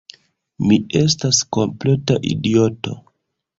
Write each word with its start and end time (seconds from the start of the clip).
Mi 0.69 0.79
estas 1.01 1.43
kompleta 1.59 2.19
idioto! 2.33 2.99